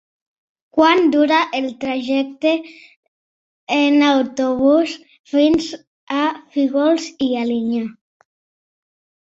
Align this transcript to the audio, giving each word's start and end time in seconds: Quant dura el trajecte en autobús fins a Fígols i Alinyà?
Quant 0.77 1.03
dura 1.15 1.41
el 1.59 1.67
trajecte 1.83 2.53
en 3.77 4.01
autobús 4.07 4.97
fins 5.37 5.71
a 6.25 6.27
Fígols 6.57 7.09
i 7.31 7.31
Alinyà? 7.47 7.87